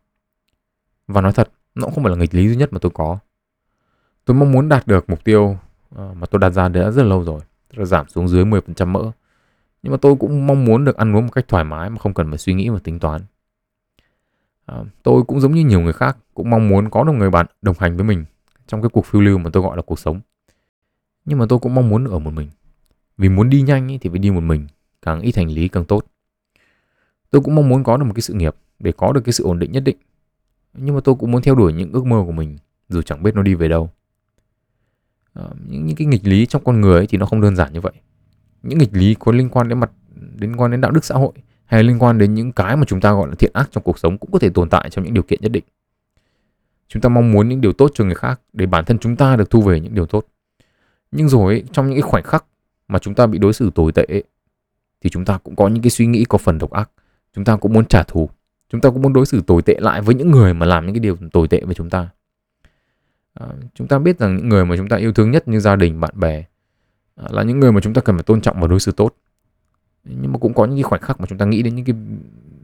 [1.08, 3.18] Và nói thật nó cũng không phải là nghịch lý duy nhất mà tôi có.
[4.24, 5.56] Tôi mong muốn đạt được mục tiêu
[5.94, 8.44] ờ, mà tôi đặt ra đã rất là lâu rồi tức là giảm xuống dưới
[8.44, 9.10] 10% mỡ.
[9.82, 12.14] Nhưng mà tôi cũng mong muốn được ăn uống một cách thoải mái mà không
[12.14, 13.20] cần phải suy nghĩ và tính toán.
[14.66, 17.46] À, tôi cũng giống như nhiều người khác cũng mong muốn có được người bạn
[17.62, 18.24] đồng hành với mình
[18.66, 20.20] trong cái cuộc phiêu lưu mà tôi gọi là cuộc sống.
[21.24, 22.48] Nhưng mà tôi cũng mong muốn ở một mình.
[23.18, 24.66] Vì muốn đi nhanh ý, thì phải đi một mình
[25.02, 26.04] càng ít hành lý càng tốt.
[27.30, 29.44] Tôi cũng mong muốn có được một cái sự nghiệp để có được cái sự
[29.44, 29.96] ổn định nhất định.
[30.74, 32.58] Nhưng mà tôi cũng muốn theo đuổi những ước mơ của mình
[32.88, 33.90] dù chẳng biết nó đi về đâu.
[35.34, 37.72] À, những, những cái nghịch lý trong con người ấy thì nó không đơn giản
[37.72, 37.92] như vậy.
[38.62, 39.90] Những nghịch lý có liên quan đến mặt
[40.38, 41.32] liên quan đến đạo đức xã hội
[41.64, 43.98] hay liên quan đến những cái mà chúng ta gọi là thiện ác trong cuộc
[43.98, 45.64] sống cũng có thể tồn tại trong những điều kiện nhất định.
[46.88, 49.36] Chúng ta mong muốn những điều tốt cho người khác để bản thân chúng ta
[49.36, 50.26] được thu về những điều tốt.
[51.10, 52.44] Nhưng rồi ấy, trong những cái khoảnh khắc
[52.88, 54.24] mà chúng ta bị đối xử tồi tệ ấy,
[55.00, 56.90] thì chúng ta cũng có những cái suy nghĩ có phần độc ác.
[57.34, 58.30] Chúng ta cũng muốn trả thù.
[58.72, 60.94] Chúng ta cũng muốn đối xử tồi tệ lại với những người mà làm những
[60.94, 62.08] cái điều tồi tệ với chúng ta.
[63.34, 65.76] À, chúng ta biết rằng những người mà chúng ta yêu thương nhất như gia
[65.76, 66.44] đình bạn bè
[67.16, 69.14] à, là những người mà chúng ta cần phải tôn trọng và đối xử tốt.
[70.04, 71.94] Nhưng mà cũng có những cái khoảnh khắc mà chúng ta nghĩ đến những cái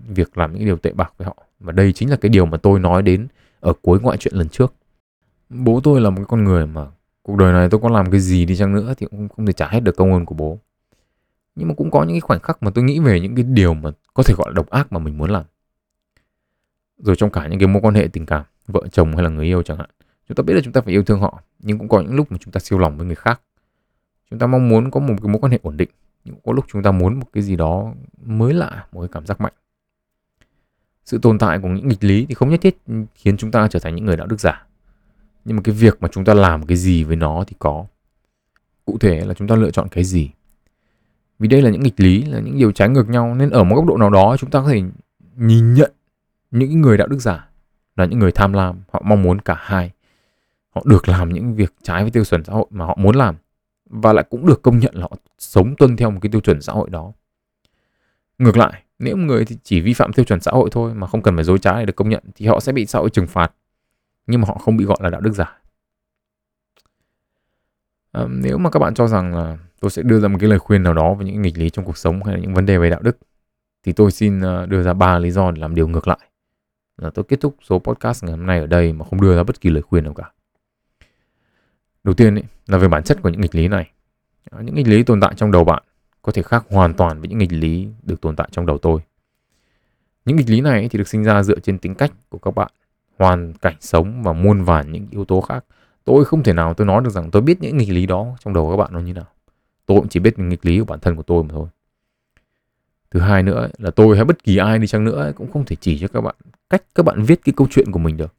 [0.09, 1.37] việc làm những cái điều tệ bạc với họ.
[1.61, 3.29] Và đây chính là cái điều mà tôi nói đến
[3.61, 4.75] ở cuối ngoại truyện lần trước.
[5.49, 6.87] Bố tôi là một cái con người mà
[7.23, 9.53] cuộc đời này tôi có làm cái gì đi chăng nữa thì cũng không thể
[9.53, 10.59] trả hết được công ơn của bố
[11.55, 13.75] nhưng mà cũng có những cái khoảnh khắc mà tôi nghĩ về những cái điều
[13.75, 15.45] mà có thể gọi là độc ác mà mình muốn làm.
[16.99, 19.47] Rồi trong cả những cái mối quan hệ tình cảm, vợ chồng hay là người
[19.47, 19.90] yêu chẳng hạn,
[20.29, 22.33] chúng ta biết là chúng ta phải yêu thương họ, nhưng cũng có những lúc
[22.33, 23.40] mà chúng ta siêu lòng với người khác.
[24.31, 25.88] Chúng ta mong muốn có một cái mối quan hệ ổn định,
[26.25, 27.93] nhưng có lúc chúng ta muốn một cái gì đó
[28.25, 29.53] mới lạ, một cái cảm giác mạnh.
[31.05, 32.77] Sự tồn tại của những nghịch lý thì không nhất thiết
[33.14, 34.67] khiến chúng ta trở thành những người đạo đức giả.
[35.45, 37.87] Nhưng mà cái việc mà chúng ta làm cái gì với nó thì có.
[38.85, 40.31] Cụ thể là chúng ta lựa chọn cái gì?
[41.38, 43.77] Vì đây là những nghịch lý, là những điều trái ngược nhau, nên ở một
[43.77, 44.83] góc độ nào đó chúng ta có thể
[45.37, 45.92] nhìn nhận
[46.51, 47.49] những người đạo đức giả
[47.97, 49.90] là những người tham lam, họ mong muốn cả hai.
[50.70, 53.35] Họ được làm những việc trái với tiêu chuẩn xã hội mà họ muốn làm,
[53.90, 56.62] và lại cũng được công nhận là họ sống tuân theo một cái tiêu chuẩn
[56.62, 57.12] xã hội đó.
[58.38, 61.07] Ngược lại, nếu một người thì chỉ vi phạm tiêu chuẩn xã hội thôi mà
[61.07, 63.11] không cần phải dối trá để được công nhận, thì họ sẽ bị xã hội
[63.11, 63.53] trừng phạt,
[64.27, 65.59] nhưng mà họ không bị gọi là đạo đức giả
[68.14, 70.59] à, nếu mà các bạn cho rằng là tôi sẽ đưa ra một cái lời
[70.59, 72.79] khuyên nào đó về những nghịch lý trong cuộc sống hay là những vấn đề
[72.79, 73.18] về đạo đức
[73.85, 76.18] thì tôi xin ờ, đưa ra ba lý do để làm điều ngược lại.
[76.96, 79.42] Là tôi kết thúc số podcast ngày hôm nay ở đây mà không đưa ra
[79.42, 80.33] bất kỳ lời khuyên nào cả.
[82.05, 83.90] Đầu tiên ấy, là về bản chất của những nghịch lý này.
[84.50, 85.83] À, những nghịch lý tồn tại trong đầu bạn
[86.22, 89.00] có thể khác hoàn toàn với những nghịch lý được tồn tại trong đầu tôi.
[90.24, 92.70] Những nghịch lý này thì được sinh ra dựa trên tính cách của các bạn
[93.18, 95.64] hoàn cảnh sống và muôn vàn những yếu tố khác
[96.05, 98.55] tôi không thể nào tôi nói được rằng tôi biết những nghịch lý đó trong
[98.55, 99.27] đầu các bạn nó như nào.
[99.87, 101.69] Tôi cũng chỉ biết nghịch lý của bản thân của tôi mà thôi.
[103.11, 105.77] Thứ hai nữa là tôi hay bất kỳ ai đi chăng nữa cũng không thể
[105.81, 106.35] chỉ cho các bạn
[106.71, 108.35] cách các bạn viết cái câu chuyện của mình được.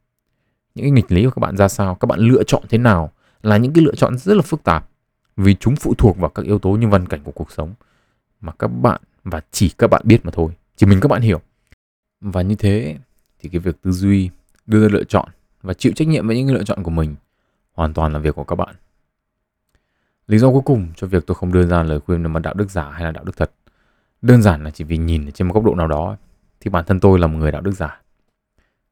[0.74, 3.12] Những cái nghịch lý của các bạn ra sao, các bạn lựa chọn thế nào
[3.42, 4.88] là những cái lựa chọn rất là phức tạp.
[5.36, 7.74] Vì chúng phụ thuộc vào các yếu tố như văn cảnh của cuộc sống
[8.40, 11.40] mà các bạn và chỉ các bạn biết mà thôi, chỉ mình các bạn hiểu.
[12.20, 12.96] Và như thế
[13.40, 14.30] thì cái việc tư duy,
[14.66, 15.28] đưa ra lựa chọn
[15.62, 17.14] và chịu trách nhiệm với những lựa chọn của mình
[17.76, 18.74] hoàn toàn là việc của các bạn.
[20.26, 22.54] Lý do cuối cùng cho việc tôi không đưa ra lời khuyên về mặt đạo
[22.54, 23.50] đức giả hay là đạo đức thật,
[24.22, 26.16] đơn giản là chỉ vì nhìn trên một góc độ nào đó
[26.60, 28.00] thì bản thân tôi là một người đạo đức giả.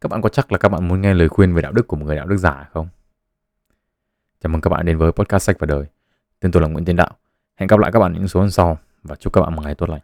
[0.01, 1.97] Các bạn có chắc là các bạn muốn nghe lời khuyên về đạo đức của
[1.97, 2.89] một người đạo đức giả hay không?
[4.43, 5.85] Chào mừng các bạn đến với podcast sách và đời.
[6.41, 7.11] Tên tôi là nguyễn tiến đạo.
[7.57, 9.75] Hẹn gặp lại các bạn những số lần sau và chúc các bạn một ngày
[9.75, 10.01] tốt lành.